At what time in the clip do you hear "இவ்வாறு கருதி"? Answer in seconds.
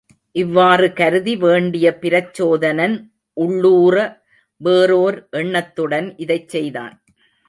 0.35-1.35